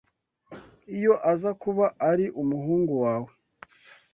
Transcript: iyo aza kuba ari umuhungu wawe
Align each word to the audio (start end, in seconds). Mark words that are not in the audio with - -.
iyo 0.97 1.13
aza 1.31 1.51
kuba 1.61 1.85
ari 2.09 2.25
umuhungu 2.41 2.93
wawe 3.03 3.31